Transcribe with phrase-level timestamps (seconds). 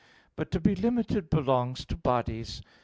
[0.35, 2.63] But to be limited belongs to bodies.